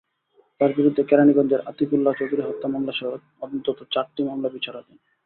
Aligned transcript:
তাঁর 0.61 0.71
বিরুদ্ধে 0.77 1.01
কেরানীগঞ্জের 1.03 1.65
আতিকুল্লাহ 1.65 2.13
চৌধুরী 2.19 2.41
হত্যা 2.41 2.67
মামলাসহ 2.67 3.09
অন্তত 3.41 3.79
চারটি 3.91 4.21
মামলা 4.23 4.49
বিচারাধীন। 4.49 4.97